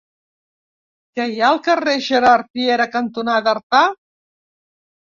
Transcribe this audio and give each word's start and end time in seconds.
Què 1.19 1.27
hi 1.33 1.37
ha 1.41 1.45
al 1.53 1.61
carrer 1.69 1.95
Gerard 2.09 2.51
Piera 2.59 2.91
cantonada 2.99 3.57
Artà? 3.57 3.85